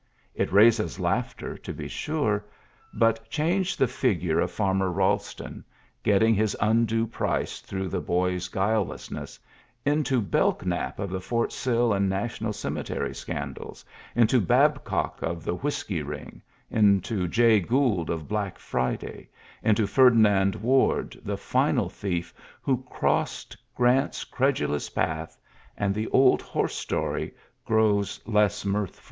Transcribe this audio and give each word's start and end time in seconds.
It 0.33 0.51
raises 0.51 0.99
laughter, 0.99 1.55
to 1.59 1.73
be 1.73 1.87
sure; 1.87 2.43
but 2.91 3.29
change 3.29 3.77
the 3.77 3.85
figure 3.85 4.39
of 4.39 4.49
farmer 4.49 4.89
Balston, 4.89 5.63
getting 6.01 6.33
his 6.33 6.57
undue 6.59 7.05
price 7.05 7.59
through 7.59 7.87
the 7.89 8.01
boy's 8.01 8.47
guilelessness, 8.47 9.37
into 9.85 10.19
Belknap 10.19 10.97
of 10.97 11.11
the 11.11 11.21
Fort 11.21 11.51
Sill 11.51 11.93
and 11.93 12.09
national 12.09 12.51
cemetery 12.51 13.13
scandals, 13.13 13.85
into 14.15 14.41
Babcock 14.41 15.21
of 15.21 15.43
the 15.43 15.53
whiskey 15.53 16.01
ring, 16.01 16.41
into 16.71 17.27
Jay 17.27 17.59
Gould 17.59 18.09
of 18.09 18.27
Black 18.27 18.57
Friday, 18.57 19.29
into 19.61 19.83
Ferdi 19.85 20.17
nand 20.17 20.55
Ward, 20.55 21.15
the 21.23 21.37
final 21.37 21.89
thief 21.89 22.33
who 22.63 22.81
crossed 22.89 23.55
Grants 23.75 24.21
s 24.23 24.23
credulous 24.23 24.89
path, 24.89 25.37
and 25.77 25.93
the 25.93 26.07
old 26.07 26.41
horse 26.41 26.73
story 26.75 27.35
grows 27.63 28.19
less 28.25 28.65
mirthful. 28.65 28.99